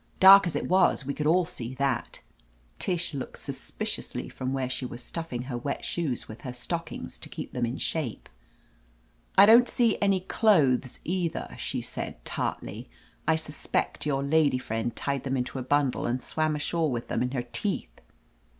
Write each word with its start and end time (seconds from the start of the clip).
Dark 0.19 0.47
as 0.47 0.55
it 0.55 0.67
was, 0.67 1.05
we 1.05 1.13
could 1.13 1.27
all 1.27 1.45
see 1.45 1.75
that 1.75 2.21
Tish 2.79 3.13
looked 3.13 3.35
up 3.35 3.39
suspiciously 3.41 4.29
from 4.29 4.51
where 4.51 4.67
she 4.67 4.83
was 4.83 5.03
stuffing 5.03 5.43
her 5.43 5.57
wet 5.59 5.85
shoes 5.85 6.27
with 6.27 6.41
her 6.41 6.53
stockings 6.53 7.19
to 7.19 7.29
keep 7.29 7.53
them 7.53 7.67
in 7.67 7.77
shape. 7.77 8.27
"I 9.37 9.45
don't 9.45 9.69
see 9.69 10.01
any 10.01 10.21
clothes 10.21 10.97
either," 11.03 11.55
she 11.59 11.81
said 11.83 12.25
tartly. 12.25 12.89
"I 13.27 13.35
suspect 13.35 14.07
your 14.07 14.23
lady 14.23 14.57
friend 14.57 14.95
tied 14.95 15.23
them 15.23 15.37
into 15.37 15.59
a 15.59 15.61
bundle 15.61 16.07
and 16.07 16.19
swam 16.19 16.55
ashore 16.55 16.89
with 16.91 17.07
them 17.07 17.21
in 17.21 17.29
her 17.33 17.43
teeth 17.43 18.01